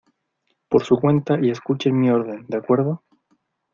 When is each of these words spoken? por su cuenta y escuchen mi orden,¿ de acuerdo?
por 0.67 0.83
su 0.83 0.97
cuenta 0.97 1.37
y 1.43 1.51
escuchen 1.51 1.99
mi 1.99 2.09
orden,¿ 2.09 2.43
de 2.49 2.57
acuerdo? 2.57 3.03